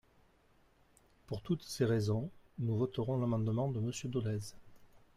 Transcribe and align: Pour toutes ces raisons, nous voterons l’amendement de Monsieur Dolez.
Pour 1.27 1.43
toutes 1.43 1.61
ces 1.61 1.85
raisons, 1.85 2.31
nous 2.57 2.75
voterons 2.75 3.19
l’amendement 3.19 3.69
de 3.69 3.79
Monsieur 3.79 4.09
Dolez. 4.09 4.55